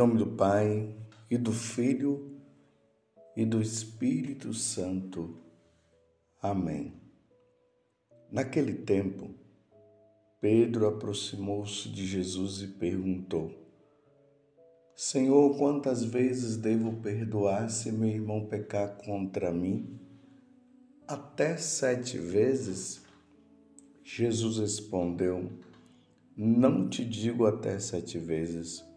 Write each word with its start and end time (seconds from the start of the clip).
nome 0.00 0.16
do 0.16 0.28
Pai 0.28 0.96
e 1.30 1.36
do 1.36 1.52
Filho 1.52 2.40
e 3.36 3.44
do 3.44 3.60
Espírito 3.60 4.54
Santo. 4.54 5.36
Amém. 6.40 6.94
Naquele 8.32 8.72
tempo, 8.72 9.34
Pedro 10.40 10.88
aproximou-se 10.88 11.86
de 11.90 12.06
Jesus 12.06 12.62
e 12.62 12.68
perguntou: 12.68 13.52
Senhor, 14.96 15.54
quantas 15.58 16.02
vezes 16.02 16.56
devo 16.56 17.02
perdoar 17.02 17.68
se 17.68 17.92
meu 17.92 18.08
irmão 18.08 18.46
pecar 18.46 18.96
contra 19.04 19.52
mim? 19.52 20.00
Até 21.06 21.58
sete 21.58 22.16
vezes? 22.16 23.02
Jesus 24.02 24.56
respondeu: 24.56 25.52
Não 26.34 26.88
te 26.88 27.04
digo 27.04 27.44
até 27.44 27.78
sete 27.78 28.18
vezes 28.18 28.88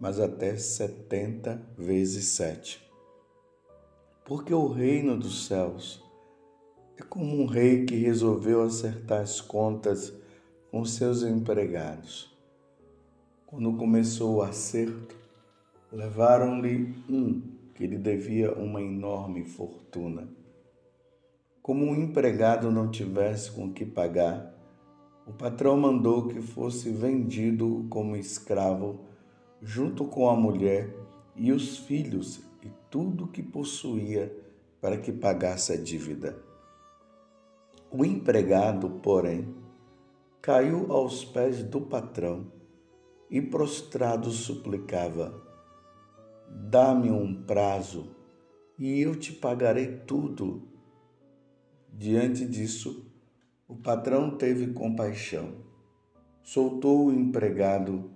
mas 0.00 0.20
até 0.20 0.56
setenta 0.56 1.60
vezes 1.76 2.26
sete. 2.28 2.84
Porque 4.24 4.52
o 4.52 4.68
reino 4.68 5.16
dos 5.16 5.46
céus 5.46 6.02
é 6.96 7.02
como 7.02 7.40
um 7.40 7.46
rei 7.46 7.84
que 7.84 7.94
resolveu 7.94 8.62
acertar 8.62 9.20
as 9.20 9.40
contas 9.40 10.12
com 10.70 10.84
seus 10.84 11.22
empregados. 11.22 12.34
Quando 13.46 13.76
começou 13.76 14.36
o 14.36 14.42
acerto, 14.42 15.14
levaram-lhe 15.92 16.94
um 17.08 17.40
que 17.74 17.86
lhe 17.86 17.98
devia 17.98 18.52
uma 18.54 18.82
enorme 18.82 19.44
fortuna. 19.44 20.28
Como 21.62 21.84
o 21.84 21.90
um 21.90 21.94
empregado 21.94 22.70
não 22.70 22.90
tivesse 22.90 23.50
com 23.50 23.72
que 23.72 23.84
pagar, 23.84 24.54
o 25.26 25.32
patrão 25.32 25.76
mandou 25.76 26.28
que 26.28 26.40
fosse 26.40 26.90
vendido 26.90 27.86
como 27.90 28.16
escravo 28.16 29.00
junto 29.60 30.04
com 30.06 30.28
a 30.28 30.36
mulher 30.36 30.94
e 31.34 31.52
os 31.52 31.78
filhos 31.78 32.40
e 32.62 32.70
tudo 32.90 33.28
que 33.28 33.42
possuía 33.42 34.34
para 34.80 34.96
que 34.96 35.12
pagasse 35.12 35.72
a 35.72 35.76
dívida. 35.76 36.38
O 37.90 38.04
empregado, 38.04 38.90
porém, 39.02 39.54
caiu 40.42 40.92
aos 40.92 41.24
pés 41.24 41.62
do 41.62 41.80
patrão 41.80 42.52
e 43.30 43.40
prostrado 43.40 44.30
suplicava: 44.30 45.42
Dá-me 46.48 47.10
um 47.10 47.42
prazo 47.44 48.14
e 48.78 49.00
eu 49.00 49.16
te 49.16 49.32
pagarei 49.32 49.98
tudo. 50.06 50.62
Diante 51.92 52.44
disso, 52.46 53.10
o 53.66 53.74
patrão 53.74 54.36
teve 54.36 54.72
compaixão, 54.72 55.54
soltou 56.42 57.06
o 57.06 57.12
empregado 57.12 58.15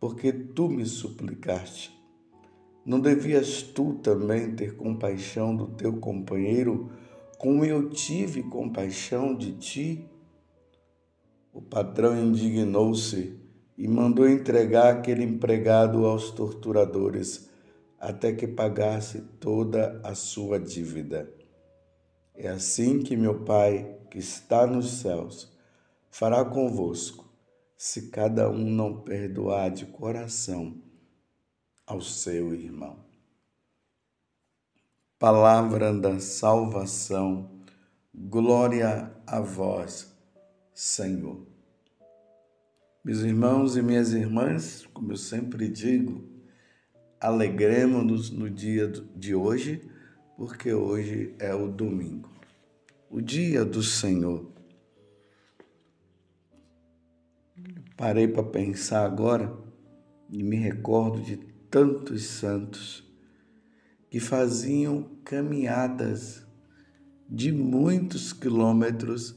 porque 0.00 0.32
tu 0.32 0.68
me 0.68 0.86
suplicaste. 0.86 1.96
Não 2.84 3.00
devias 3.00 3.62
tu 3.62 3.94
também 3.94 4.54
ter 4.54 4.76
compaixão 4.76 5.54
do 5.54 5.66
teu 5.66 5.98
companheiro, 5.98 6.90
como 7.38 7.64
eu 7.64 7.90
tive 7.90 8.42
compaixão 8.42 9.34
de 9.34 9.52
ti? 9.52 10.08
O 11.52 11.60
patrão 11.60 12.18
indignou-se 12.18 13.38
e 13.76 13.86
mandou 13.86 14.28
entregar 14.28 14.94
aquele 14.94 15.22
empregado 15.22 16.06
aos 16.06 16.30
torturadores 16.30 17.48
até 18.00 18.32
que 18.32 18.46
pagasse 18.46 19.20
toda 19.40 20.00
a 20.02 20.14
sua 20.14 20.58
dívida. 20.58 21.30
É 22.34 22.48
assim 22.48 23.00
que 23.00 23.16
meu 23.16 23.40
Pai, 23.44 23.98
que 24.10 24.18
está 24.18 24.66
nos 24.66 25.00
céus, 25.00 25.52
fará 26.10 26.44
convosco 26.44 27.27
se 27.78 28.10
cada 28.10 28.50
um 28.50 28.68
não 28.68 29.02
perdoar 29.02 29.70
de 29.70 29.86
coração 29.86 30.82
ao 31.86 32.00
seu 32.00 32.52
irmão. 32.52 32.98
Palavra 35.16 35.94
da 35.94 36.18
salvação, 36.18 37.62
glória 38.12 39.14
a 39.24 39.40
vós, 39.40 40.12
Senhor. 40.74 41.46
Meus 43.04 43.20
irmãos 43.20 43.76
e 43.76 43.82
minhas 43.82 44.12
irmãs, 44.12 44.84
como 44.92 45.12
eu 45.12 45.16
sempre 45.16 45.68
digo, 45.68 46.28
alegremos-nos 47.20 48.28
no 48.28 48.50
dia 48.50 48.88
de 48.88 49.36
hoje, 49.36 49.88
porque 50.36 50.72
hoje 50.72 51.32
é 51.38 51.54
o 51.54 51.68
domingo, 51.68 52.28
o 53.08 53.20
dia 53.20 53.64
do 53.64 53.84
Senhor. 53.84 54.57
Parei 57.98 58.28
para 58.28 58.44
pensar 58.44 59.04
agora 59.04 59.52
e 60.30 60.40
me 60.40 60.54
recordo 60.54 61.20
de 61.20 61.36
tantos 61.68 62.26
santos 62.26 63.04
que 64.08 64.20
faziam 64.20 65.02
caminhadas 65.24 66.46
de 67.28 67.50
muitos 67.50 68.32
quilômetros 68.32 69.34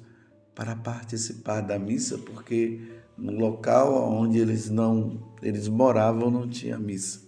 para 0.54 0.76
participar 0.76 1.62
da 1.62 1.80
missa, 1.80 2.20
porque 2.20 2.80
no 3.18 3.32
local 3.32 3.96
onde 4.14 4.38
eles 4.38 4.70
não 4.70 5.34
eles 5.42 5.68
moravam 5.68 6.30
não 6.30 6.48
tinha 6.48 6.78
missa. 6.78 7.28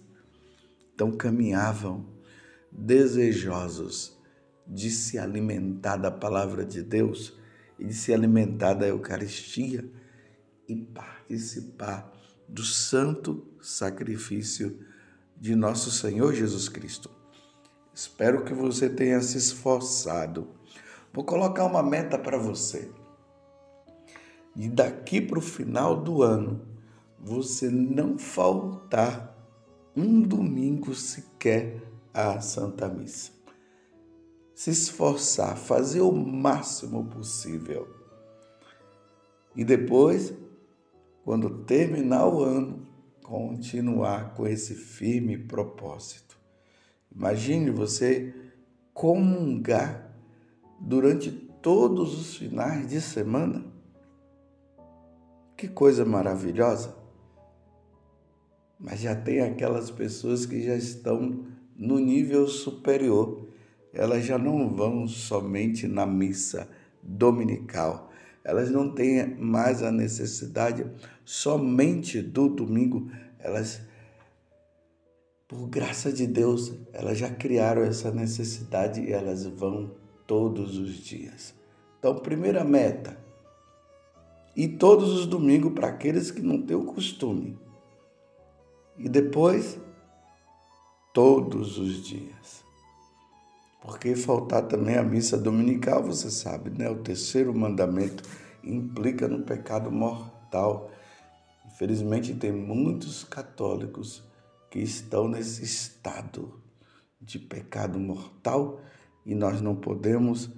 Então 0.94 1.10
caminhavam 1.10 2.06
desejosos 2.70 4.16
de 4.64 4.88
se 4.88 5.18
alimentar 5.18 5.96
da 5.96 6.12
palavra 6.12 6.64
de 6.64 6.80
Deus 6.80 7.36
e 7.76 7.84
de 7.84 7.92
se 7.92 8.14
alimentar 8.14 8.74
da 8.74 8.86
Eucaristia 8.86 9.84
e 10.68 10.76
participar 10.76 12.12
do 12.48 12.62
santo 12.62 13.46
sacrifício 13.60 14.78
de 15.36 15.54
nosso 15.54 15.90
Senhor 15.90 16.32
Jesus 16.32 16.68
Cristo. 16.68 17.10
Espero 17.92 18.44
que 18.44 18.52
você 18.52 18.88
tenha 18.88 19.20
se 19.20 19.38
esforçado. 19.38 20.48
Vou 21.12 21.24
colocar 21.24 21.64
uma 21.64 21.82
meta 21.82 22.18
para 22.18 22.38
você. 22.38 22.90
E 24.56 24.68
daqui 24.68 25.20
para 25.20 25.38
o 25.38 25.42
final 25.42 25.96
do 25.96 26.22
ano, 26.22 26.60
você 27.18 27.70
não 27.70 28.18
faltar 28.18 29.34
um 29.96 30.20
domingo 30.20 30.94
sequer 30.94 31.82
à 32.12 32.40
Santa 32.40 32.88
Missa. 32.88 33.32
Se 34.54 34.70
esforçar, 34.70 35.56
fazer 35.56 36.00
o 36.00 36.12
máximo 36.12 37.04
possível. 37.06 37.88
E 39.54 39.64
depois 39.64 40.32
quando 41.24 41.64
terminar 41.64 42.28
o 42.28 42.42
ano, 42.42 42.86
continuar 43.22 44.34
com 44.34 44.46
esse 44.46 44.74
firme 44.74 45.38
propósito. 45.38 46.38
Imagine 47.10 47.70
você 47.70 48.34
comungar 48.92 50.14
durante 50.78 51.30
todos 51.30 52.20
os 52.20 52.36
finais 52.36 52.86
de 52.86 53.00
semana. 53.00 53.64
Que 55.56 55.66
coisa 55.66 56.04
maravilhosa! 56.04 56.94
Mas 58.78 59.00
já 59.00 59.16
tem 59.16 59.40
aquelas 59.40 59.90
pessoas 59.90 60.44
que 60.44 60.62
já 60.62 60.76
estão 60.76 61.46
no 61.74 61.98
nível 61.98 62.46
superior. 62.46 63.48
Elas 63.94 64.26
já 64.26 64.36
não 64.36 64.74
vão 64.74 65.08
somente 65.08 65.86
na 65.86 66.04
missa 66.04 66.68
dominical, 67.02 68.10
elas 68.44 68.70
não 68.70 68.90
têm 68.90 69.34
mais 69.36 69.82
a 69.82 69.90
necessidade 69.90 70.86
somente 71.24 72.20
do 72.20 72.48
domingo, 72.48 73.10
elas 73.38 73.80
por 75.48 75.68
graça 75.68 76.12
de 76.12 76.26
Deus, 76.26 76.72
elas 76.92 77.18
já 77.18 77.30
criaram 77.30 77.82
essa 77.82 78.10
necessidade 78.10 79.00
e 79.00 79.12
elas 79.12 79.46
vão 79.46 79.92
todos 80.26 80.78
os 80.78 80.94
dias. 80.96 81.54
Então, 81.98 82.16
primeira 82.16 82.64
meta, 82.64 83.18
e 84.56 84.68
todos 84.68 85.12
os 85.12 85.26
domingos 85.26 85.72
para 85.72 85.88
aqueles 85.88 86.30
que 86.30 86.40
não 86.40 86.62
têm 86.62 86.76
o 86.76 86.84
costume. 86.84 87.58
E 88.96 89.08
depois, 89.08 89.78
todos 91.12 91.78
os 91.78 92.04
dias. 92.04 92.63
Porque 93.84 94.16
faltar 94.16 94.62
também 94.62 94.96
a 94.96 95.02
missa 95.02 95.36
dominical, 95.36 96.02
você 96.02 96.30
sabe, 96.30 96.70
né? 96.70 96.88
O 96.88 96.96
terceiro 96.96 97.54
mandamento 97.54 98.24
implica 98.62 99.28
no 99.28 99.42
pecado 99.42 99.92
mortal. 99.92 100.90
Infelizmente, 101.66 102.34
tem 102.34 102.50
muitos 102.50 103.24
católicos 103.24 104.24
que 104.70 104.78
estão 104.78 105.28
nesse 105.28 105.62
estado 105.62 106.58
de 107.20 107.38
pecado 107.38 107.98
mortal 107.98 108.80
e 109.26 109.34
nós 109.34 109.60
não 109.60 109.76
podemos 109.76 110.50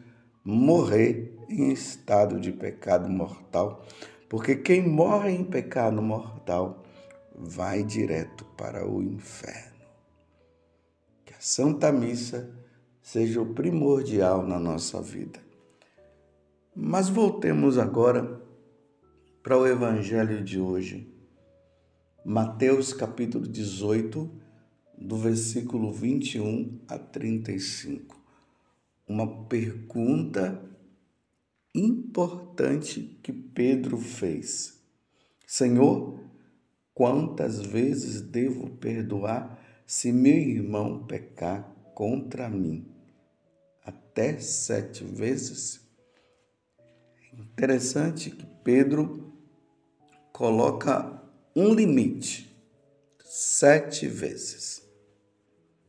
morrer 0.44 1.36
em 1.48 1.72
estado 1.72 2.38
de 2.38 2.52
pecado 2.52 3.08
mortal, 3.08 3.84
porque 4.28 4.54
quem 4.54 4.88
morre 4.88 5.32
em 5.32 5.44
pecado 5.44 6.00
mortal 6.00 6.84
vai 7.34 7.82
direto 7.82 8.44
para 8.56 8.88
o 8.88 9.02
inferno. 9.02 9.76
Que 11.24 11.34
a 11.34 11.40
Santa 11.40 11.90
Missa 11.90 12.55
seja 13.06 13.40
o 13.40 13.54
primordial 13.54 14.44
na 14.44 14.58
nossa 14.58 15.00
vida. 15.00 15.38
Mas 16.74 17.08
voltemos 17.08 17.78
agora 17.78 18.42
para 19.44 19.56
o 19.56 19.64
Evangelho 19.64 20.42
de 20.42 20.58
hoje. 20.58 21.08
Mateus 22.24 22.92
capítulo 22.92 23.46
18, 23.46 24.28
do 24.98 25.16
versículo 25.16 25.92
21 25.92 26.80
a 26.88 26.98
35 26.98 28.16
uma 29.08 29.44
pergunta 29.44 30.60
importante 31.72 33.20
que 33.22 33.32
Pedro 33.32 33.98
fez: 33.98 34.82
Senhor, 35.46 36.18
quantas 36.92 37.60
vezes 37.60 38.20
devo 38.20 38.68
perdoar 38.78 39.62
se 39.86 40.10
meu 40.10 40.34
irmão 40.34 41.06
pecar 41.06 41.72
contra 41.94 42.48
mim? 42.48 42.95
Até 44.16 44.38
sete 44.38 45.04
vezes? 45.04 45.78
Interessante 47.34 48.30
que 48.30 48.46
Pedro 48.64 49.30
coloca 50.32 51.22
um 51.54 51.74
limite: 51.74 52.50
sete 53.22 54.08
vezes. 54.08 54.82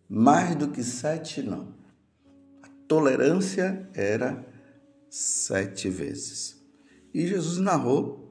Mais 0.10 0.58
do 0.58 0.68
que 0.68 0.84
sete, 0.84 1.42
não 1.42 1.74
tolerância 2.86 3.90
era 3.94 4.46
sete 5.10 5.90
vezes. 5.90 6.62
E 7.14 7.26
Jesus 7.26 7.60
narrou 7.60 8.30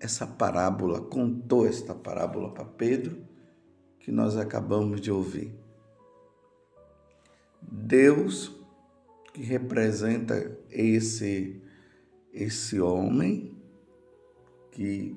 essa 0.00 0.26
parábola, 0.26 1.00
contou 1.00 1.68
esta 1.68 1.94
parábola 1.94 2.50
para 2.50 2.64
Pedro, 2.64 3.24
que 4.00 4.10
nós 4.10 4.36
acabamos 4.36 5.00
de 5.00 5.12
ouvir. 5.12 5.56
Deus, 7.60 8.61
que 9.32 9.42
representa 9.42 10.58
esse, 10.70 11.60
esse 12.32 12.80
homem 12.80 13.54
que 14.70 15.16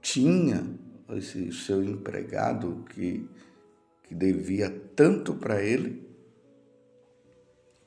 tinha 0.00 0.66
esse 1.14 1.52
seu 1.52 1.82
empregado 1.82 2.84
que, 2.90 3.28
que 4.04 4.14
devia 4.14 4.70
tanto 4.94 5.34
para 5.34 5.62
ele, 5.62 6.04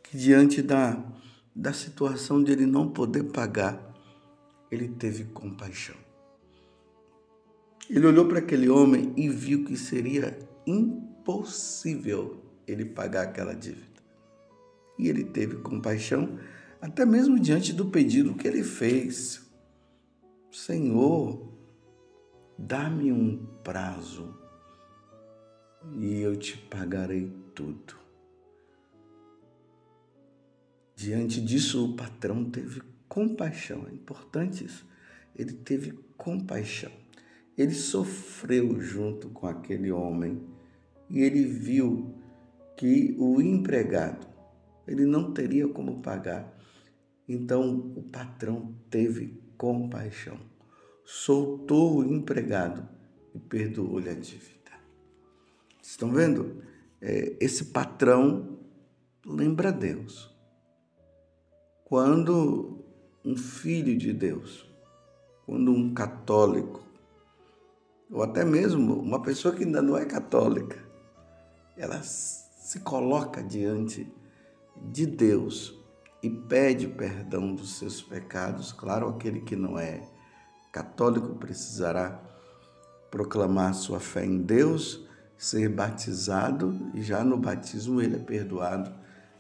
que 0.04 0.18
diante 0.18 0.62
da, 0.62 1.04
da 1.54 1.74
situação 1.74 2.42
de 2.42 2.51
ele 2.51 2.66
não 2.66 2.89
poder 2.89 3.24
pagar, 3.24 3.94
ele 4.71 4.88
teve 4.88 5.25
compaixão. 5.25 5.95
Ele 7.89 8.06
olhou 8.06 8.27
para 8.27 8.39
aquele 8.39 8.69
homem 8.69 9.13
e 9.18 9.27
viu 9.27 9.66
que 9.66 9.75
seria 9.75 10.38
impossível 10.66 12.44
ele 12.68 12.86
pagar 12.86 13.24
aquela 13.24 13.56
dívida. 13.56 13.88
E 14.99 15.07
ele 15.07 15.23
teve 15.23 15.55
compaixão, 15.55 16.37
até 16.81 17.05
mesmo 17.05 17.39
diante 17.39 17.71
do 17.71 17.85
pedido 17.85 18.35
que 18.35 18.45
ele 18.45 18.63
fez. 18.63 19.49
Senhor, 20.51 21.53
dá-me 22.57 23.09
um 23.13 23.45
prazo 23.63 24.37
e 25.97 26.19
eu 26.19 26.35
te 26.35 26.57
pagarei 26.57 27.31
tudo. 27.55 27.95
Diante 30.93 31.39
disso, 31.39 31.91
o 31.91 31.95
patrão 31.95 32.43
teve 32.43 32.81
compaixão. 33.07 33.87
É 33.89 33.93
importante 33.93 34.65
isso. 34.65 34.85
Ele 35.33 35.53
teve 35.53 35.93
compaixão. 36.17 36.91
Ele 37.57 37.73
sofreu 37.73 38.81
junto 38.81 39.29
com 39.29 39.47
aquele 39.47 39.93
homem 39.93 40.43
e 41.09 41.21
ele 41.21 41.45
viu 41.45 42.13
que 42.75 43.15
o 43.17 43.41
empregado 43.41 44.28
ele 44.89 45.06
não 45.06 45.31
teria 45.31 45.68
como 45.68 46.01
pagar. 46.01 46.51
Então 47.27 47.94
o 47.95 48.01
patrão 48.01 48.74
teve 48.89 49.39
compaixão, 49.56 50.39
soltou 51.06 51.97
o 51.97 52.03
empregado 52.03 52.88
e 53.36 53.39
perdoou-lhe 53.39 54.09
a 54.09 54.15
dívida. 54.15 54.71
Estão 55.80 56.12
vendo? 56.12 56.63
É, 57.00 57.38
esse 57.39 57.65
patrão 57.65 58.57
lembra 59.24 59.71
Deus. 59.71 60.36
Quando 61.85 62.83
um 63.24 63.38
filho 63.38 63.95
de 63.95 64.12
Deus, 64.12 64.68
quando 65.45 65.71
um 65.71 65.94
católico, 65.94 66.83
ou 68.09 68.24
até 68.24 68.44
mesmo 68.44 69.00
uma 69.00 69.21
pessoa 69.21 69.53
que 69.53 69.63
ainda 69.63 69.83
não 69.83 69.95
é 69.95 70.06
católica, 70.06 70.83
ela 71.77 72.01
se 72.01 72.80
coloca 72.80 73.44
diante 73.44 74.12
de 74.81 75.05
Deus 75.05 75.77
e 76.21 76.29
pede 76.29 76.87
perdão 76.87 77.55
dos 77.55 77.77
seus 77.77 78.01
pecados, 78.01 78.71
claro, 78.71 79.07
aquele 79.07 79.41
que 79.41 79.55
não 79.55 79.77
é 79.79 80.07
católico 80.71 81.35
precisará 81.35 82.21
proclamar 83.09 83.73
sua 83.73 83.99
fé 83.99 84.25
em 84.25 84.42
Deus, 84.42 85.06
ser 85.37 85.69
batizado 85.69 86.92
e 86.94 87.01
já 87.01 87.23
no 87.23 87.37
batismo 87.37 88.01
ele 88.01 88.18
é 88.18 88.19
perdoado 88.19 88.94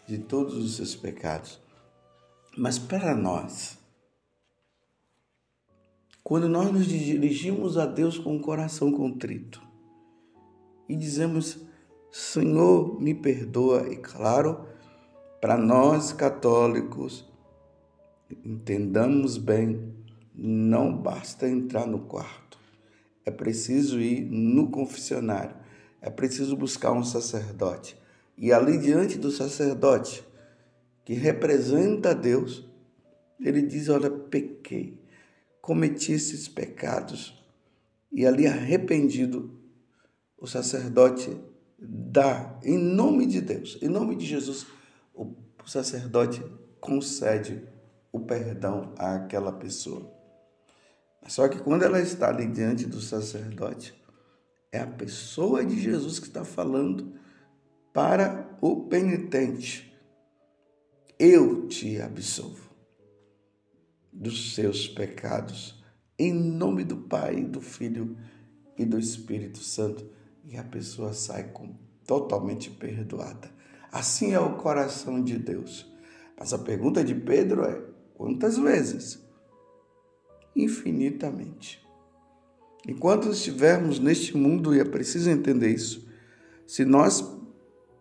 de 0.07 0.17
todos 0.17 0.55
os 0.55 0.75
seus 0.75 0.95
pecados. 0.95 1.59
Mas 2.57 2.79
para 2.79 3.13
nós, 3.15 3.77
quando 6.23 6.47
nós 6.47 6.71
nos 6.71 6.85
dirigimos 6.85 7.77
a 7.77 7.85
Deus 7.85 8.17
com 8.17 8.35
o 8.35 8.41
coração 8.41 8.91
contrito 8.91 9.61
e 10.87 10.95
dizemos, 10.95 11.59
Senhor, 12.11 12.99
me 12.99 13.13
perdoa, 13.13 13.87
e 13.87 13.97
claro, 13.97 14.65
para 15.41 15.57
nós 15.57 16.11
católicos, 16.11 17.25
entendamos 18.43 19.37
bem, 19.37 19.93
não 20.35 20.95
basta 20.95 21.47
entrar 21.47 21.87
no 21.87 21.99
quarto, 21.99 22.57
é 23.25 23.31
preciso 23.31 23.99
ir 23.99 24.21
no 24.21 24.69
confessionário, 24.69 25.55
é 26.01 26.09
preciso 26.09 26.55
buscar 26.55 26.91
um 26.91 27.03
sacerdote. 27.03 27.97
E 28.37 28.53
ali 28.53 28.77
diante 28.77 29.17
do 29.17 29.31
sacerdote, 29.31 30.23
que 31.03 31.13
representa 31.13 32.15
Deus, 32.15 32.65
ele 33.39 33.61
diz: 33.61 33.89
Olha, 33.89 34.09
pequei, 34.09 34.97
cometi 35.61 36.13
esses 36.13 36.47
pecados. 36.47 37.37
E 38.11 38.25
ali, 38.25 38.47
arrependido, 38.47 39.59
o 40.37 40.47
sacerdote 40.47 41.37
dá, 41.77 42.59
em 42.63 42.77
nome 42.77 43.25
de 43.25 43.41
Deus, 43.41 43.77
em 43.81 43.87
nome 43.87 44.15
de 44.15 44.25
Jesus, 44.25 44.65
o 45.63 45.69
sacerdote 45.69 46.43
concede 46.79 47.67
o 48.11 48.19
perdão 48.19 48.93
àquela 48.97 49.51
pessoa. 49.51 50.11
Só 51.27 51.47
que 51.47 51.59
quando 51.59 51.83
ela 51.83 51.99
está 51.99 52.29
ali 52.29 52.47
diante 52.47 52.85
do 52.85 52.99
sacerdote, 52.99 53.93
é 54.71 54.79
a 54.79 54.87
pessoa 54.87 55.65
de 55.65 55.79
Jesus 55.79 56.19
que 56.19 56.27
está 56.27 56.43
falando 56.43 57.13
para 57.93 58.57
o 58.61 58.87
penitente 58.87 59.89
eu 61.19 61.67
te 61.67 62.01
absolvo 62.01 62.69
dos 64.13 64.55
seus 64.55 64.87
pecados, 64.87 65.83
em 66.17 66.33
nome 66.33 66.85
do 66.85 66.95
Pai, 66.95 67.43
do 67.43 67.59
Filho 67.59 68.17
e 68.77 68.85
do 68.85 68.97
Espírito 68.97 69.59
Santo, 69.59 70.09
e 70.45 70.55
a 70.55 70.63
pessoa 70.63 71.11
sai 71.11 71.51
com, 71.51 71.75
totalmente 72.07 72.69
perdoada. 72.69 73.51
Assim 73.91 74.33
é 74.33 74.39
o 74.39 74.55
coração 74.55 75.23
de 75.23 75.37
Deus. 75.37 75.89
Mas 76.37 76.53
a 76.53 76.57
pergunta 76.57 77.03
de 77.03 77.15
Pedro 77.15 77.63
é: 77.63 77.81
quantas 78.15 78.57
vezes? 78.57 79.19
Infinitamente. 80.55 81.85
Enquanto 82.87 83.29
estivermos 83.29 83.99
neste 83.99 84.35
mundo, 84.37 84.73
e 84.73 84.79
é 84.79 84.85
preciso 84.85 85.29
entender 85.29 85.69
isso, 85.69 86.07
se 86.65 86.85
nós 86.85 87.23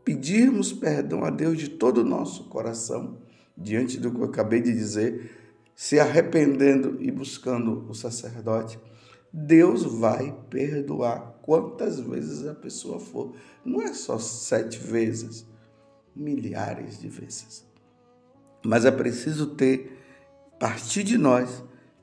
pedirmos 0.04 0.72
perdão 0.72 1.24
a 1.24 1.30
Deus 1.30 1.58
de 1.58 1.68
todo 1.68 1.98
o 1.98 2.04
nosso 2.04 2.44
coração, 2.44 3.18
diante 3.56 3.98
do 3.98 4.10
que 4.10 4.20
eu 4.20 4.24
acabei 4.24 4.60
de 4.60 4.72
dizer, 4.72 5.30
se 5.74 5.98
arrependendo 5.98 6.96
e 7.00 7.10
buscando 7.10 7.88
o 7.88 7.94
sacerdote, 7.94 8.78
Deus 9.32 9.82
vai 9.82 10.34
perdoar 10.48 11.38
quantas 11.42 12.00
vezes 12.00 12.46
a 12.46 12.54
pessoa 12.54 12.98
for. 12.98 13.34
Não 13.64 13.82
é 13.82 13.92
só 13.92 14.18
sete 14.18 14.78
vezes, 14.78 15.46
milhares 16.18 16.98
de 17.00 17.08
vezes. 17.08 17.66
Mas 18.64 18.84
é 18.84 18.90
preciso 18.90 19.54
ter, 19.54 19.98
partir 20.58 21.04
de 21.04 21.16
nós, 21.16 21.62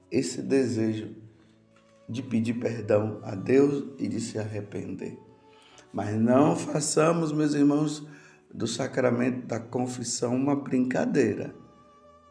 esse 0.09 0.41
desejo 0.41 1.15
de 2.07 2.23
pedir 2.23 2.53
perdão 2.53 3.19
a 3.23 3.35
Deus 3.35 3.93
e 3.99 4.07
de 4.07 4.21
se 4.21 4.39
arrepender. 4.39 5.19
Mas 5.91 6.15
não 6.15 6.55
façamos, 6.55 7.31
meus 7.31 7.53
irmãos, 7.53 8.07
do 8.53 8.67
sacramento 8.67 9.47
da 9.47 9.59
confissão 9.59 10.35
uma 10.35 10.55
brincadeira. 10.55 11.53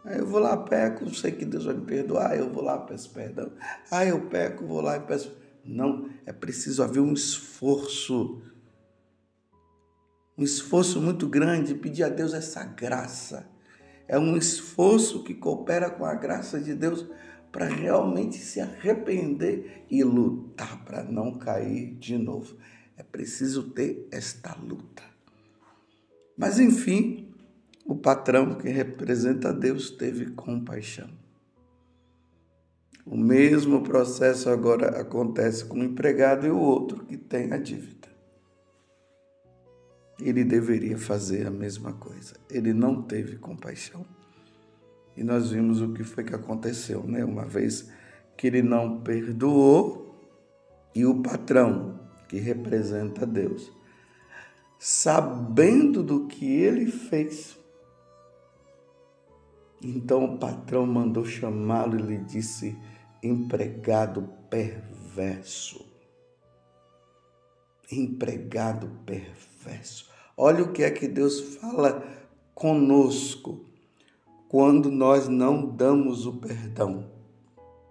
Aí 0.05 0.19
eu 0.19 0.27
vou 0.27 0.39
lá, 0.39 0.57
peco, 0.57 1.09
sei 1.15 1.33
que 1.33 1.45
Deus 1.45 1.65
vai 1.65 1.75
me 1.75 1.85
perdoar, 1.85 2.37
eu 2.37 2.51
vou 2.51 2.63
lá, 2.63 2.79
peço 2.79 3.11
perdão. 3.11 3.51
Ah, 3.91 4.05
eu 4.05 4.21
peco, 4.27 4.67
vou 4.67 4.81
lá 4.81 4.97
e 4.97 5.01
peço. 5.01 5.35
Não, 5.65 6.11
é 6.27 6.33
preciso 6.33 6.83
haver 6.83 7.01
um 7.01 7.13
esforço. 7.13 8.43
Um 10.37 10.43
esforço 10.43 11.01
muito 11.01 11.29
grande, 11.29 11.75
pedir 11.75 12.03
a 12.03 12.09
Deus 12.09 12.35
essa 12.35 12.65
graça. 12.65 13.49
É 14.09 14.19
um 14.19 14.37
esforço 14.37 15.23
que 15.23 15.35
coopera 15.35 15.89
com 15.89 16.05
a 16.05 16.15
graça 16.15 16.61
de 16.61 16.75
Deus 16.75 17.07
para 17.53 17.67
realmente 17.67 18.37
se 18.39 18.61
arrepender 18.61 19.85
e 19.89 20.03
lutar 20.03 20.85
para 20.85 21.05
não 21.05 21.35
cair 21.35 21.95
de 21.95 22.19
novo. 22.19 22.57
É 22.97 23.03
preciso 23.03 23.71
ter 23.71 24.09
esta 24.11 24.57
luta. 24.57 25.05
Mas 26.37 26.59
enfim, 26.59 27.33
o 27.87 27.95
patrão 27.95 28.55
que 28.57 28.69
representa 28.69 29.53
Deus 29.53 29.91
teve 29.91 30.31
compaixão. 30.31 31.09
O 33.07 33.17
mesmo 33.17 33.83
processo 33.83 34.49
agora 34.49 35.01
acontece 35.01 35.65
com 35.65 35.79
o 35.79 35.85
empregado 35.85 36.47
e 36.47 36.51
o 36.51 36.59
outro 36.59 37.05
que 37.05 37.17
tem 37.17 37.53
a 37.53 37.59
dívida. 37.59 38.09
Ele 40.21 40.45
deveria 40.45 40.97
fazer 40.97 41.47
a 41.47 41.51
mesma 41.51 41.93
coisa. 41.93 42.35
Ele 42.51 42.73
não 42.73 43.03
teve 43.03 43.37
compaixão. 43.37 44.07
E 45.17 45.23
nós 45.23 45.51
vimos 45.51 45.81
o 45.81 45.93
que 45.93 46.05
foi 46.05 46.25
que 46.25 46.35
aconteceu, 46.35 47.05
né? 47.05 47.25
Uma 47.25 47.45
vez 47.45 47.91
que 48.37 48.47
ele 48.47 48.63
não 48.63 49.01
perdoou 49.01 50.05
e 50.95 51.05
o 51.05 51.23
patrão, 51.23 52.01
que 52.29 52.39
representa 52.39 53.27
Deus, 53.27 53.73
sabendo 54.79 56.03
do 56.03 56.27
que 56.27 56.45
ele 56.45 56.87
fez, 56.87 57.59
então 59.83 60.25
o 60.25 60.39
patrão 60.39 60.87
mandou 60.87 61.25
chamá-lo 61.25 61.99
e 61.99 62.03
lhe 62.03 62.19
disse: 62.19 62.77
empregado 63.23 64.29
perverso. 64.49 65.84
Empregado 67.97 68.91
perverso. 69.07 70.11
Olha 70.37 70.65
o 70.65 70.73
que 70.73 70.83
é 70.83 70.91
que 70.91 71.07
Deus 71.07 71.41
fala 71.57 72.03
conosco 72.53 73.65
quando 74.49 74.91
nós 74.91 75.29
não 75.29 75.67
damos 75.67 76.27
o 76.27 76.35
perdão, 76.35 77.11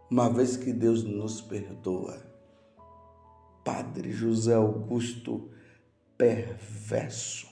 uma 0.09 0.29
vez 0.29 0.57
que 0.57 0.73
Deus 0.73 1.03
nos 1.03 1.41
perdoa. 1.41 2.17
Padre 3.63 4.11
José 4.11 4.53
Augusto, 4.53 5.49
perverso. 6.17 7.47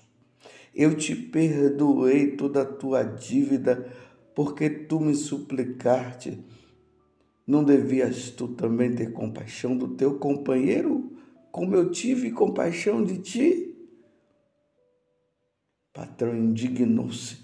Eu 0.74 0.96
te 0.96 1.16
perdoei 1.16 2.36
toda 2.38 2.62
a 2.62 2.66
tua 2.66 3.04
dívida, 3.04 3.90
porque 4.36 4.70
tu 4.70 5.00
me 5.00 5.16
suplicaste. 5.16 6.44
Não 7.46 7.64
devias 7.64 8.30
tu 8.30 8.48
também 8.50 8.96
ter 8.96 9.12
compaixão 9.12 9.76
do 9.76 9.90
teu 9.90 10.18
companheiro, 10.18 11.11
como 11.52 11.76
eu 11.76 11.92
tive 11.92 12.32
compaixão 12.32 13.04
de 13.04 13.18
ti? 13.20 13.76
O 15.90 15.94
patrão 15.94 16.36
indignou-se 16.36 17.38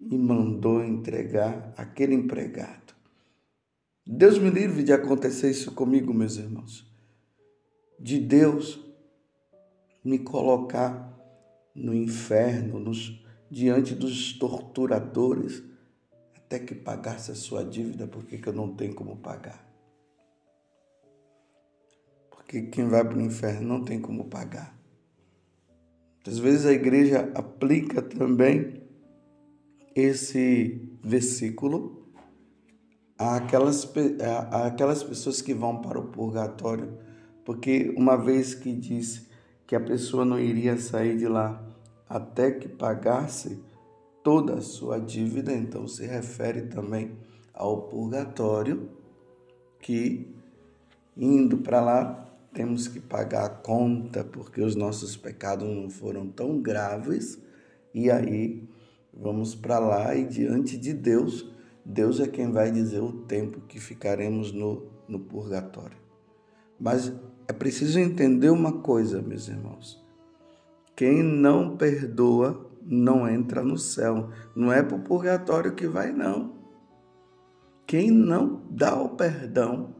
e 0.00 0.18
mandou 0.18 0.84
entregar 0.84 1.72
aquele 1.76 2.14
empregado. 2.14 2.94
Deus 4.06 4.38
me 4.38 4.50
livre 4.50 4.82
de 4.82 4.92
acontecer 4.92 5.50
isso 5.50 5.72
comigo, 5.72 6.12
meus 6.14 6.36
irmãos. 6.36 6.90
De 8.00 8.18
Deus 8.18 8.80
me 10.04 10.18
colocar 10.18 11.14
no 11.74 11.94
inferno, 11.94 12.80
nos, 12.80 13.22
diante 13.50 13.94
dos 13.94 14.32
torturadores, 14.38 15.62
até 16.34 16.58
que 16.58 16.74
pagasse 16.74 17.30
a 17.30 17.34
sua 17.34 17.62
dívida, 17.62 18.06
porque 18.06 18.38
que 18.38 18.48
eu 18.48 18.52
não 18.52 18.74
tenho 18.74 18.94
como 18.94 19.16
pagar. 19.16 19.67
Porque 22.48 22.62
quem 22.62 22.88
vai 22.88 23.04
para 23.04 23.18
o 23.18 23.20
inferno 23.20 23.68
não 23.68 23.84
tem 23.84 24.00
como 24.00 24.24
pagar. 24.24 24.74
Às 26.26 26.38
vezes 26.38 26.64
a 26.64 26.72
igreja 26.72 27.30
aplica 27.34 28.00
também 28.00 28.82
esse 29.94 30.80
versículo 31.04 32.08
àquelas, 33.18 33.86
àquelas 34.50 35.02
pessoas 35.02 35.42
que 35.42 35.52
vão 35.52 35.82
para 35.82 35.98
o 35.98 36.06
purgatório, 36.06 36.98
porque 37.44 37.94
uma 37.98 38.16
vez 38.16 38.54
que 38.54 38.72
disse 38.72 39.28
que 39.66 39.76
a 39.76 39.80
pessoa 39.80 40.24
não 40.24 40.40
iria 40.40 40.78
sair 40.78 41.18
de 41.18 41.28
lá 41.28 41.62
até 42.08 42.50
que 42.50 42.66
pagasse 42.66 43.62
toda 44.24 44.54
a 44.54 44.62
sua 44.62 44.98
dívida, 44.98 45.52
então 45.52 45.86
se 45.86 46.06
refere 46.06 46.62
também 46.62 47.12
ao 47.52 47.82
purgatório, 47.82 48.88
que 49.78 50.34
indo 51.14 51.58
para 51.58 51.82
lá 51.82 52.27
temos 52.52 52.88
que 52.88 53.00
pagar 53.00 53.44
a 53.44 53.50
conta 53.50 54.24
porque 54.24 54.60
os 54.60 54.74
nossos 54.74 55.16
pecados 55.16 55.68
não 55.68 55.88
foram 55.88 56.28
tão 56.28 56.60
graves, 56.60 57.38
e 57.94 58.10
aí 58.10 58.68
Vamos 59.20 59.52
para 59.52 59.80
lá 59.80 60.14
e 60.14 60.24
diante 60.24 60.76
de 60.76 60.94
Deus, 60.94 61.50
Deus 61.84 62.20
é 62.20 62.28
quem 62.28 62.52
vai 62.52 62.70
dizer 62.70 63.00
o 63.00 63.12
tempo 63.12 63.60
que 63.62 63.80
ficaremos 63.80 64.52
no, 64.52 64.86
no 65.08 65.18
purgatório. 65.18 65.96
Mas 66.78 67.12
é 67.48 67.52
preciso 67.52 67.98
entender 67.98 68.50
uma 68.50 68.80
coisa, 68.80 69.20
meus 69.20 69.48
irmãos. 69.48 70.00
Quem 70.94 71.20
não 71.20 71.76
perdoa 71.76 72.70
não 72.80 73.28
entra 73.28 73.64
no 73.64 73.76
céu. 73.76 74.30
Não 74.54 74.72
é 74.72 74.84
para 74.84 74.96
o 74.96 75.02
purgatório 75.02 75.74
que 75.74 75.88
vai, 75.88 76.12
não. 76.12 76.56
Quem 77.88 78.12
não 78.12 78.62
dá 78.70 78.94
o 78.94 79.16
perdão 79.16 79.96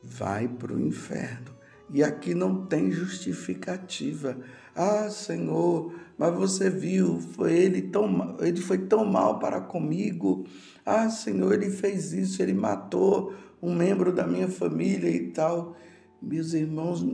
vai 0.00 0.46
para 0.46 0.72
o 0.72 0.80
inferno. 0.80 1.57
E 1.90 2.02
aqui 2.02 2.34
não 2.34 2.66
tem 2.66 2.90
justificativa. 2.90 4.36
Ah, 4.74 5.08
Senhor, 5.10 5.94
mas 6.18 6.34
você 6.34 6.68
viu, 6.68 7.20
foi 7.20 7.52
ele 7.52 7.82
tão 7.82 8.36
ele 8.40 8.60
foi 8.60 8.78
tão 8.78 9.04
mal 9.04 9.38
para 9.38 9.60
comigo. 9.60 10.46
Ah, 10.84 11.08
Senhor, 11.08 11.52
ele 11.52 11.70
fez 11.70 12.12
isso, 12.12 12.42
ele 12.42 12.54
matou 12.54 13.34
um 13.62 13.74
membro 13.74 14.12
da 14.12 14.26
minha 14.26 14.48
família 14.48 15.10
e 15.10 15.30
tal. 15.30 15.76
Meus 16.20 16.52
irmãos, 16.52 17.04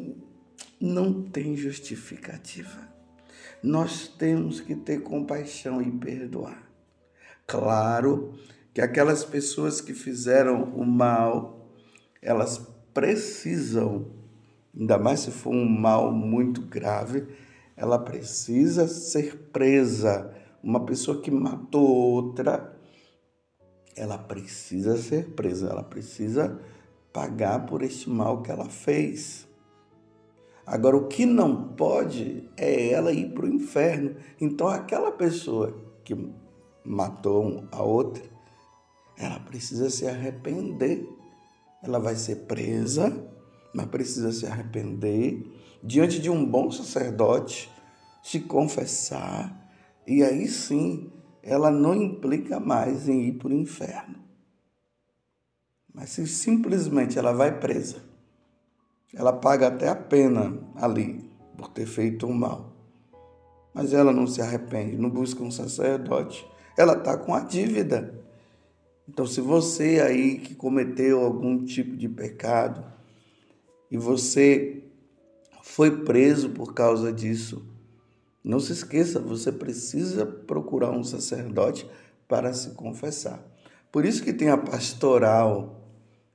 não 0.80 1.22
tem 1.22 1.56
justificativa. 1.56 2.88
Nós 3.62 4.08
temos 4.08 4.60
que 4.60 4.74
ter 4.74 5.02
compaixão 5.02 5.80
e 5.80 5.90
perdoar. 5.90 6.70
Claro 7.46 8.34
que 8.72 8.80
aquelas 8.80 9.24
pessoas 9.24 9.80
que 9.80 9.94
fizeram 9.94 10.64
o 10.74 10.84
mal, 10.84 11.70
elas 12.20 12.58
precisam, 12.92 14.06
ainda 14.78 14.98
mais 14.98 15.20
se 15.20 15.30
for 15.30 15.50
um 15.50 15.68
mal 15.68 16.12
muito 16.12 16.62
grave, 16.62 17.26
ela 17.76 17.98
precisa 17.98 18.86
ser 18.86 19.50
presa. 19.52 20.34
Uma 20.62 20.84
pessoa 20.84 21.20
que 21.20 21.30
matou 21.30 21.86
outra, 21.86 22.74
ela 23.96 24.18
precisa 24.18 24.96
ser 24.96 25.30
presa, 25.30 25.68
ela 25.68 25.82
precisa 25.82 26.60
pagar 27.12 27.66
por 27.66 27.82
este 27.82 28.10
mal 28.10 28.42
que 28.42 28.50
ela 28.50 28.68
fez. 28.68 29.46
Agora, 30.66 30.96
o 30.96 31.08
que 31.08 31.26
não 31.26 31.74
pode 31.74 32.48
é 32.56 32.90
ela 32.90 33.12
ir 33.12 33.32
para 33.32 33.44
o 33.44 33.48
inferno. 33.48 34.16
Então, 34.40 34.66
aquela 34.66 35.12
pessoa 35.12 35.76
que 36.02 36.16
matou 36.84 37.68
a 37.70 37.82
outra, 37.82 38.22
ela 39.16 39.38
precisa 39.40 39.90
se 39.90 40.06
arrepender. 40.06 41.06
Ela 41.82 41.98
vai 41.98 42.16
ser 42.16 42.46
presa, 42.46 43.10
mas 43.74 43.86
precisa 43.86 44.32
se 44.32 44.46
arrepender 44.46 45.44
diante 45.82 46.20
de 46.20 46.30
um 46.30 46.46
bom 46.46 46.70
sacerdote, 46.70 47.70
se 48.22 48.40
confessar, 48.40 49.68
e 50.06 50.22
aí 50.22 50.48
sim 50.48 51.12
ela 51.42 51.70
não 51.70 51.94
implica 51.94 52.58
mais 52.58 53.06
em 53.08 53.24
ir 53.24 53.32
para 53.32 53.48
o 53.48 53.52
inferno. 53.52 54.14
Mas 55.92 56.10
se 56.10 56.26
simplesmente 56.26 57.18
ela 57.18 57.32
vai 57.32 57.58
presa, 57.58 57.96
ela 59.12 59.32
paga 59.32 59.66
até 59.68 59.88
a 59.88 59.94
pena 59.94 60.58
ali 60.74 61.30
por 61.56 61.68
ter 61.68 61.86
feito 61.86 62.26
o 62.26 62.34
mal. 62.34 62.72
Mas 63.74 63.92
ela 63.92 64.12
não 64.12 64.26
se 64.26 64.40
arrepende, 64.40 64.96
não 64.96 65.10
busca 65.10 65.42
um 65.42 65.50
sacerdote. 65.50 66.46
Ela 66.78 66.96
está 66.96 67.16
com 67.16 67.34
a 67.34 67.40
dívida. 67.40 68.22
Então, 69.08 69.26
se 69.26 69.40
você 69.40 70.00
aí 70.00 70.38
que 70.38 70.54
cometeu 70.54 71.20
algum 71.20 71.64
tipo 71.64 71.96
de 71.96 72.08
pecado 72.08 72.94
e 73.90 73.96
você 73.96 74.82
foi 75.62 76.04
preso 76.04 76.50
por 76.50 76.74
causa 76.74 77.12
disso, 77.12 77.66
não 78.42 78.60
se 78.60 78.72
esqueça, 78.72 79.18
você 79.18 79.50
precisa 79.50 80.26
procurar 80.26 80.90
um 80.90 81.02
sacerdote 81.02 81.88
para 82.28 82.52
se 82.52 82.70
confessar. 82.70 83.42
Por 83.90 84.04
isso 84.04 84.22
que 84.22 84.32
tem 84.32 84.50
a 84.50 84.58
pastoral 84.58 85.80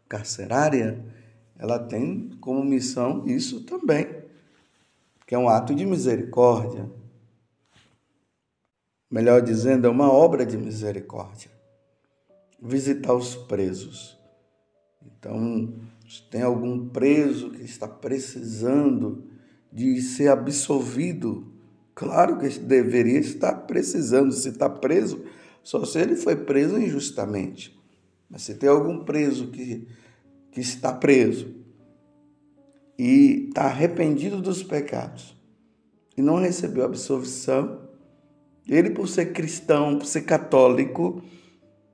carcerária, 0.07 1.05
ela 1.57 1.77
tem 1.77 2.31
como 2.41 2.63
missão 2.63 3.27
isso 3.27 3.61
também, 3.65 4.07
que 5.27 5.35
é 5.35 5.37
um 5.37 5.47
ato 5.47 5.75
de 5.75 5.85
misericórdia. 5.85 6.89
Melhor 9.11 9.41
dizendo, 9.41 9.85
é 9.85 9.89
uma 9.89 10.11
obra 10.11 10.45
de 10.45 10.57
misericórdia. 10.57 11.51
Visitar 12.61 13.13
os 13.13 13.35
presos. 13.35 14.17
Então, 15.05 15.73
se 16.09 16.23
tem 16.23 16.41
algum 16.41 16.89
preso 16.89 17.51
que 17.51 17.61
está 17.61 17.87
precisando 17.87 19.25
de 19.71 20.01
ser 20.01 20.29
absolvido, 20.29 21.53
claro 21.93 22.39
que 22.39 22.49
deveria 22.57 23.19
estar 23.19 23.53
precisando. 23.67 24.31
Se 24.31 24.49
está 24.49 24.67
preso, 24.67 25.23
só 25.61 25.85
se 25.85 25.99
ele 25.99 26.15
foi 26.15 26.35
preso 26.35 26.79
injustamente. 26.79 27.79
Mas 28.27 28.41
se 28.41 28.55
tem 28.55 28.67
algum 28.67 29.03
preso 29.03 29.51
que, 29.51 29.87
que 30.51 30.59
está 30.59 30.91
preso 30.91 31.53
e 32.97 33.45
está 33.49 33.65
arrependido 33.65 34.41
dos 34.41 34.63
pecados 34.63 35.37
e 36.17 36.23
não 36.23 36.37
recebeu 36.37 36.85
absolvição, 36.85 37.87
ele, 38.67 38.89
por 38.89 39.07
ser 39.07 39.31
cristão, 39.31 39.99
por 39.99 40.07
ser 40.07 40.23
católico, 40.23 41.21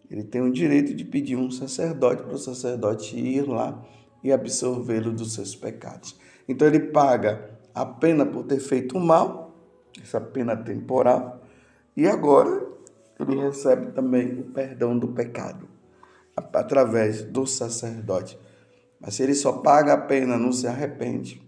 ele 0.10 0.24
tem 0.24 0.42
o 0.42 0.52
direito 0.52 0.94
de 0.94 1.04
pedir 1.04 1.36
um 1.36 1.52
sacerdote 1.52 2.24
para 2.24 2.36
o 2.36 2.38
sacerdote 2.38 3.18
ir 3.18 3.46
lá 3.46 3.86
e 4.26 4.34
absolvê-lo 4.34 5.12
dos 5.12 5.36
seus 5.36 5.56
pecados. 5.56 6.20
Então 6.50 6.68
ele 6.68 6.80
paga 6.80 7.48
a 7.76 7.86
pena 7.86 8.26
por 8.26 8.44
ter 8.44 8.60
feito 8.60 8.98
o 8.98 9.00
mal, 9.00 9.56
essa 10.02 10.20
pena 10.20 10.58
temporal, 10.58 11.44
e 11.96 12.08
agora 12.08 12.66
ele 13.20 13.40
recebe 13.40 13.92
também 13.92 14.40
o 14.40 14.46
perdão 14.46 14.98
do 14.98 15.10
pecado 15.10 15.68
através 16.36 17.22
do 17.22 17.46
sacerdote. 17.46 18.38
Mas 19.00 19.14
se 19.14 19.22
ele 19.22 19.36
só 19.36 19.54
paga 19.54 19.94
a 19.94 19.98
pena, 19.98 20.38
não 20.38 20.52
se 20.52 20.66
arrepende, 20.66 21.40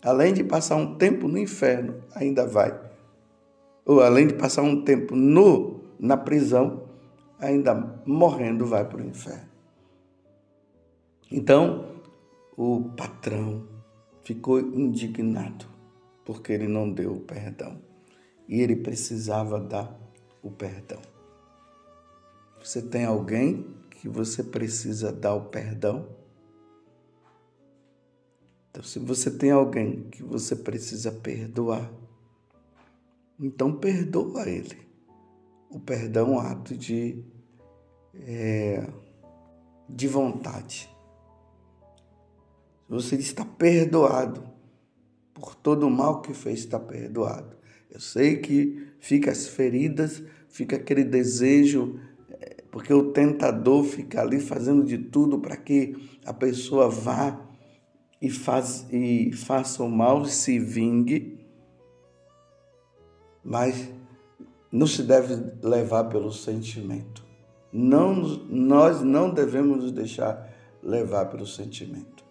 além 0.00 0.32
de 0.32 0.44
passar 0.44 0.76
um 0.76 0.94
tempo 0.94 1.26
no 1.26 1.36
inferno, 1.36 2.04
ainda 2.14 2.46
vai. 2.46 2.78
Ou 3.84 4.00
além 4.00 4.28
de 4.28 4.34
passar 4.34 4.62
um 4.62 4.84
tempo 4.84 5.16
no 5.16 5.80
na 5.98 6.16
prisão, 6.16 6.84
ainda 7.40 8.00
morrendo 8.06 8.64
vai 8.64 8.84
para 8.84 8.98
o 8.98 9.04
inferno. 9.04 9.48
Então, 11.30 11.95
o 12.56 12.90
patrão 12.96 13.68
ficou 14.24 14.58
indignado 14.58 15.76
porque 16.26 16.52
ele 16.52 16.66
não 16.66 16.92
deu 16.92 17.12
o 17.14 17.20
perdão. 17.20 17.80
E 18.48 18.60
ele 18.60 18.76
precisava 18.76 19.60
dar 19.60 19.96
o 20.42 20.50
perdão. 20.50 21.00
Você 22.60 22.82
tem 22.82 23.04
alguém 23.04 23.74
que 23.90 24.08
você 24.08 24.42
precisa 24.42 25.12
dar 25.12 25.34
o 25.34 25.46
perdão? 25.46 26.08
Então, 28.70 28.82
se 28.82 28.98
você 28.98 29.30
tem 29.30 29.52
alguém 29.52 30.08
que 30.10 30.22
você 30.22 30.54
precisa 30.56 31.12
perdoar, 31.12 31.90
então 33.38 33.76
perdoa 33.76 34.48
ele. 34.48 34.86
O 35.70 35.78
perdão 35.78 36.28
é 36.28 36.36
um 36.36 36.38
ato 36.40 36.76
de, 36.76 37.24
é, 38.14 38.86
de 39.88 40.08
vontade. 40.08 40.95
Você 42.88 43.16
está 43.16 43.44
perdoado 43.44 44.42
por 45.34 45.54
todo 45.54 45.86
o 45.86 45.90
mal 45.90 46.22
que 46.22 46.32
fez, 46.32 46.60
está 46.60 46.78
perdoado. 46.78 47.56
Eu 47.90 48.00
sei 48.00 48.36
que 48.36 48.86
fica 49.00 49.30
as 49.30 49.48
feridas, 49.48 50.22
fica 50.48 50.76
aquele 50.76 51.04
desejo, 51.04 51.98
é, 52.30 52.62
porque 52.70 52.92
o 52.92 53.12
tentador 53.12 53.84
fica 53.84 54.20
ali 54.20 54.40
fazendo 54.40 54.84
de 54.84 54.98
tudo 54.98 55.38
para 55.38 55.56
que 55.56 55.96
a 56.24 56.32
pessoa 56.32 56.88
vá 56.88 57.40
e, 58.20 58.30
faz, 58.30 58.86
e 58.90 59.32
faça 59.32 59.82
o 59.82 59.90
mal 59.90 60.22
e 60.22 60.30
se 60.30 60.58
vingue, 60.58 61.38
mas 63.42 63.88
não 64.70 64.86
se 64.86 65.02
deve 65.02 65.36
levar 65.62 66.04
pelo 66.04 66.32
sentimento. 66.32 67.24
Não, 67.72 68.14
nós 68.14 69.02
não 69.02 69.32
devemos 69.32 69.78
nos 69.78 69.92
deixar 69.92 70.52
levar 70.82 71.26
pelo 71.26 71.46
sentimento. 71.46 72.25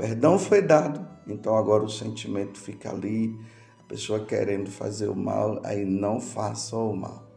Perdão 0.00 0.38
foi 0.38 0.62
dado, 0.62 1.06
então 1.26 1.54
agora 1.54 1.84
o 1.84 1.90
sentimento 1.90 2.58
fica 2.58 2.90
ali, 2.90 3.38
a 3.78 3.82
pessoa 3.82 4.24
querendo 4.24 4.70
fazer 4.70 5.08
o 5.08 5.14
mal, 5.14 5.60
aí 5.62 5.84
não 5.84 6.18
faça 6.18 6.74
o 6.74 6.96
mal. 6.96 7.30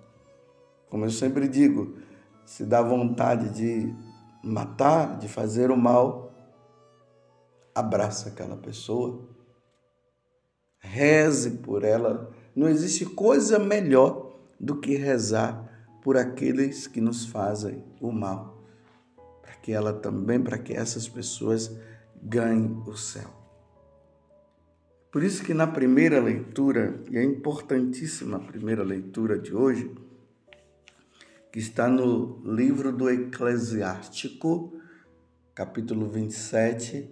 Como 0.90 1.04
eu 1.04 1.10
sempre 1.10 1.46
digo, 1.50 1.98
se 2.46 2.64
dá 2.64 2.82
vontade 2.82 3.50
de 3.50 3.94
matar, 4.42 5.20
de 5.20 5.28
fazer 5.28 5.72
o 5.72 5.76
mal, 5.76 6.32
abraça 7.76 8.30
aquela 8.30 8.56
pessoa, 8.56 9.28
reze 10.80 11.58
por 11.58 11.84
ela. 11.84 12.32
Não 12.56 12.70
existe 12.70 13.06
coisa 13.06 13.60
melhor 13.60 14.38
do 14.58 14.80
que 14.80 14.96
rezar 14.96 15.70
por 16.02 16.16
aqueles 16.16 16.88
que 16.88 17.02
nos 17.02 17.26
fazem 17.26 17.84
o 18.00 18.10
mal, 18.10 18.64
para 19.42 19.52
que 19.56 19.74
ela 19.74 19.92
também, 19.92 20.42
para 20.42 20.58
que 20.58 20.72
essas 20.72 21.10
pessoas 21.10 21.70
ganhem 22.26 22.82
o 22.88 22.96
céu. 22.96 23.30
Por 25.12 25.24
isso 25.24 25.44
que 25.44 25.54
na 25.54 25.68
primeira 25.68 26.20
leitura, 26.20 27.00
e 27.12 27.18
é 27.18 27.24
importantíssima 27.24 28.38
a 28.38 28.40
primeira 28.40 28.84
leitura 28.84 29.38
de 29.38 29.54
hoje, 29.54 29.94
que 31.52 31.60
está 31.60 31.88
no 31.88 32.42
livro 32.44 32.92
do 32.92 33.10
Eclesiástico, 33.10 34.74
capítulo 35.54 36.10
27, 36.10 37.08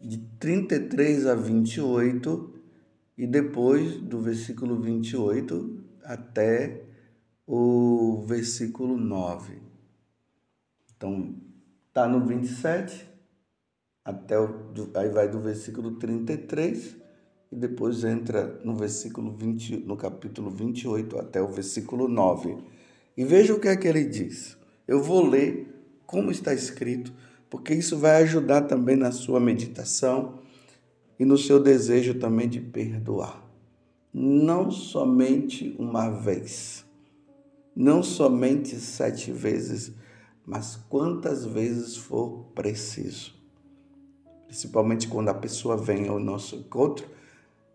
de 0.00 0.18
33 0.38 1.26
a 1.26 1.34
28, 1.34 2.54
e 3.18 3.26
depois 3.26 3.96
do 3.96 4.20
versículo 4.20 4.80
28 4.80 5.84
até 6.02 6.82
o 7.46 8.24
versículo 8.26 8.96
9. 8.96 9.60
Então, 10.96 11.36
está 11.88 12.08
no 12.08 12.24
27, 12.24 13.13
até 14.04 14.38
o, 14.38 14.70
aí 14.94 15.08
vai 15.08 15.28
do 15.28 15.40
versículo 15.40 15.92
33 15.92 16.96
e 17.50 17.56
depois 17.56 18.04
entra 18.04 18.60
no 18.64 18.74
versículo 18.74 19.30
20, 19.32 19.78
no 19.86 19.96
capítulo 19.96 20.50
28 20.50 21.18
até 21.18 21.40
o 21.40 21.48
versículo 21.48 22.06
9. 22.06 22.58
E 23.16 23.24
veja 23.24 23.54
o 23.54 23.60
que 23.60 23.68
é 23.68 23.76
que 23.76 23.88
ele 23.88 24.04
diz. 24.04 24.58
Eu 24.86 25.02
vou 25.02 25.24
ler 25.24 25.72
como 26.04 26.30
está 26.30 26.52
escrito, 26.52 27.12
porque 27.48 27.72
isso 27.72 27.96
vai 27.96 28.22
ajudar 28.22 28.62
também 28.62 28.96
na 28.96 29.10
sua 29.10 29.40
meditação 29.40 30.40
e 31.18 31.24
no 31.24 31.38
seu 31.38 31.62
desejo 31.62 32.18
também 32.18 32.48
de 32.48 32.60
perdoar. 32.60 33.42
Não 34.12 34.70
somente 34.70 35.74
uma 35.78 36.10
vez, 36.10 36.84
não 37.74 38.02
somente 38.02 38.76
sete 38.76 39.32
vezes, 39.32 39.92
mas 40.44 40.76
quantas 40.88 41.44
vezes 41.44 41.96
for 41.96 42.46
preciso. 42.54 43.33
Principalmente 44.54 45.08
quando 45.08 45.30
a 45.30 45.34
pessoa 45.34 45.76
vem 45.76 46.06
ao 46.06 46.20
nosso 46.20 46.54
encontro 46.54 47.08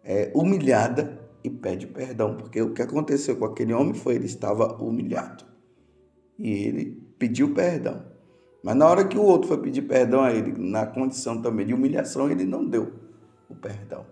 é, 0.02 0.32
humilhada 0.34 1.20
e 1.44 1.50
pede 1.50 1.86
perdão, 1.86 2.38
porque 2.38 2.62
o 2.62 2.74
que 2.74 2.82
aconteceu 2.82 3.36
com 3.36 3.44
aquele 3.44 3.74
homem 3.74 3.94
foi 3.94 4.15
ele 4.15 4.28
estava 4.28 4.82
humilhado 4.82 5.44
e 6.38 6.50
ele 6.50 7.04
pediu 7.20 7.54
perdão. 7.54 8.02
Mas 8.63 8.78
na 8.78 8.88
hora 8.88 9.06
que 9.06 9.18
o 9.18 9.22
outro 9.22 9.50
foi 9.50 9.58
pedir 9.58 9.82
perdão 9.82 10.22
a 10.22 10.32
ele, 10.32 10.54
na 10.58 10.86
condição 10.86 11.42
também 11.42 11.68
de 11.68 11.74
humilhação, 11.74 12.32
ele 12.32 12.46
não 12.46 12.65
deu 12.65 12.94
o 13.50 13.56
perdão. 13.56 14.06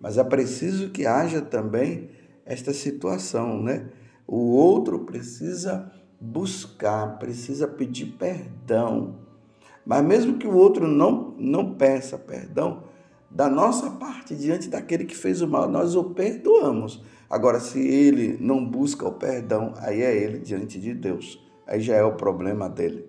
Mas 0.00 0.18
é 0.18 0.24
preciso 0.24 0.90
que 0.90 1.06
haja 1.06 1.40
também 1.40 2.10
esta 2.44 2.72
situação, 2.72 3.62
né? 3.62 3.88
O 4.26 4.50
outro 4.56 5.04
precisa 5.04 5.92
buscar, 6.20 7.20
precisa 7.20 7.68
pedir 7.68 8.16
perdão. 8.18 9.23
Mas 9.84 10.04
mesmo 10.04 10.38
que 10.38 10.46
o 10.46 10.56
outro 10.56 10.86
não, 10.86 11.34
não 11.38 11.74
peça 11.74 12.16
perdão, 12.16 12.84
da 13.30 13.50
nossa 13.50 13.90
parte 13.90 14.34
diante 14.34 14.68
daquele 14.68 15.04
que 15.04 15.16
fez 15.16 15.42
o 15.42 15.48
mal, 15.48 15.68
nós 15.68 15.96
o 15.96 16.04
perdoamos. 16.04 17.02
Agora, 17.28 17.58
se 17.58 17.80
ele 17.80 18.38
não 18.40 18.64
busca 18.64 19.06
o 19.06 19.12
perdão, 19.12 19.74
aí 19.78 20.02
é 20.02 20.16
ele 20.16 20.38
diante 20.38 20.80
de 20.80 20.94
Deus. 20.94 21.42
Aí 21.66 21.80
já 21.80 21.96
é 21.96 22.04
o 22.04 22.14
problema 22.14 22.68
dele. 22.68 23.08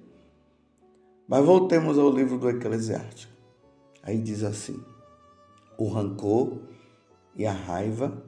Mas 1.27 1.45
voltemos 1.45 1.99
ao 1.99 2.09
livro 2.09 2.37
do 2.37 2.49
Eclesiástico. 2.49 3.33
Aí 4.01 4.17
diz 4.17 4.43
assim: 4.43 4.81
o 5.77 5.87
rancor 5.87 6.57
e 7.35 7.45
a 7.45 7.51
raiva 7.51 8.23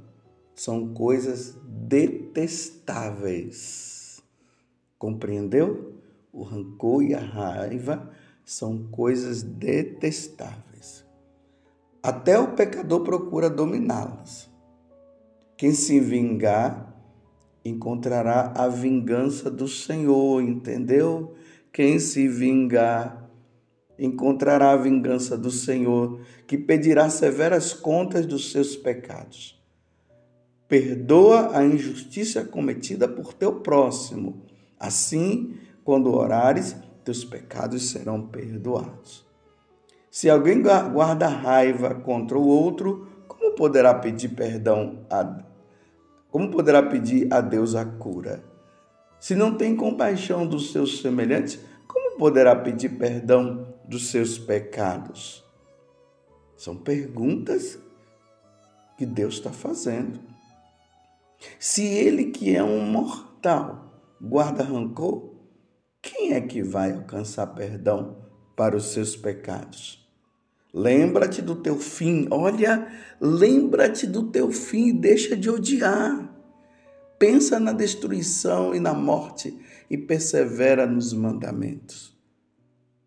são 0.54 0.94
coisas 0.94 1.56
detestáveis. 1.64 4.22
Compreendeu? 4.98 5.94
O 6.34 6.44
rancor 6.44 7.04
e 7.04 7.16
a 7.16 7.20
raiva 7.20 8.12
são 8.48 8.88
coisas 8.90 9.44
detestáveis. 9.44 11.06
Até 12.02 12.40
o 12.40 12.54
pecador 12.54 13.02
procura 13.02 13.50
dominá-las. 13.50 14.50
Quem 15.58 15.74
se 15.74 16.00
vingar 16.00 16.98
encontrará 17.66 18.54
a 18.56 18.70
vingança 18.70 19.52
do 19.52 19.68
Senhor, 19.68 20.42
entendeu? 20.42 21.36
Quem 21.74 22.00
se 22.00 22.26
vingar 22.30 23.30
encontrará 24.00 24.72
a 24.72 24.78
vingança 24.78 25.38
do 25.38 25.52
Senhor, 25.52 26.22
que 26.48 26.58
pedirá 26.58 27.10
severas 27.10 27.74
contas 27.74 28.26
dos 28.26 28.54
seus 28.54 28.78
pecados. 28.78 29.62
Perdoa 30.70 31.58
a 31.58 31.66
injustiça 31.66 32.46
cometida 32.46 33.10
por 33.10 33.34
teu 33.34 33.60
próximo. 33.60 34.44
Assim, 34.80 35.58
quando 35.84 36.14
orares, 36.14 36.78
teus 37.08 37.24
pecados 37.24 37.90
serão 37.90 38.22
perdoados. 38.28 39.26
Se 40.12 40.30
alguém 40.30 40.62
guarda 40.62 41.30
raiva 41.30 41.96
contra 41.96 42.38
o 42.38 42.46
outro, 42.46 43.08
como 43.30 43.56
poderá 43.56 43.94
pedir 43.94 44.30
perdão 44.30 45.06
a 45.10 45.48
como 46.30 46.52
poderá 46.52 46.84
pedir 46.84 47.34
a 47.34 47.40
Deus 47.40 47.74
a 47.74 47.86
cura? 47.86 48.44
Se 49.18 49.34
não 49.34 49.56
tem 49.56 49.76
compaixão 49.76 50.46
dos 50.46 50.74
seus 50.74 51.02
semelhantes, 51.02 51.58
como 51.88 52.18
poderá 52.18 52.54
pedir 52.54 52.90
perdão 52.90 53.74
dos 53.88 54.10
seus 54.10 54.38
pecados? 54.38 55.44
São 56.58 56.76
perguntas 56.76 57.80
que 58.98 59.06
Deus 59.06 59.36
está 59.36 59.52
fazendo. 59.52 60.20
Se 61.58 61.86
ele 61.86 62.26
que 62.26 62.54
é 62.54 62.62
um 62.62 62.82
mortal 62.82 63.90
guarda 64.22 64.64
rancor, 64.64 65.37
quem 66.08 66.32
é 66.32 66.40
que 66.40 66.64
vai 66.64 66.94
alcançar 66.94 67.48
perdão 67.48 68.16
para 68.56 68.78
os 68.78 68.94
seus 68.94 69.18
pecados? 69.18 70.08
Lembra-te 70.74 71.42
do 71.42 71.56
teu 71.56 71.78
fim, 71.78 72.28
olha, 72.32 72.88
lembra-te 73.20 74.08
do 74.08 74.32
teu 74.32 74.50
fim 74.52 74.88
e 74.88 74.94
deixa 74.94 75.36
de 75.36 75.50
odiar. 75.50 76.34
Pensa 77.20 77.60
na 77.60 77.74
destruição 77.74 78.74
e 78.74 78.80
na 78.80 78.94
morte 78.94 79.58
e 79.90 79.98
persevera 79.98 80.86
nos 80.86 81.12
mandamentos. 81.12 82.18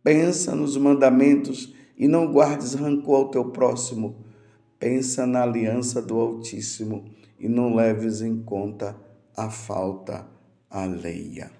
Pensa 0.03 0.55
nos 0.55 0.77
mandamentos 0.77 1.75
e 1.97 2.07
não 2.07 2.31
guardes 2.31 2.75
rancor 2.75 3.17
ao 3.17 3.31
teu 3.31 3.51
próximo. 3.51 4.27
Pensa 4.79 5.27
na 5.27 5.43
aliança 5.43 6.03
do 6.03 6.19
Altíssimo 6.19 7.15
e 7.39 7.49
não 7.49 7.75
leves 7.75 8.21
em 8.21 8.43
conta 8.43 8.97
a 9.37 9.49
falta 9.49 10.27
alheia. 10.69 11.60